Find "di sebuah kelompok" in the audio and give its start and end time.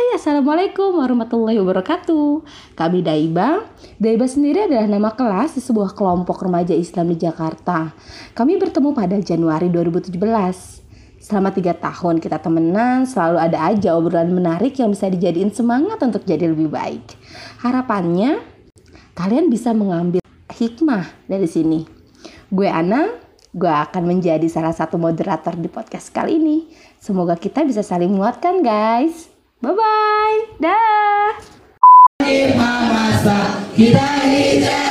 5.52-6.40